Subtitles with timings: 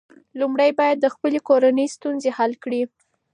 [0.39, 2.81] لومړی باید د خپلې کورنۍ ستونزې حل کړې.